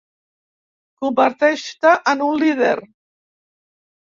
[1.03, 2.73] Converteix-te en un líder!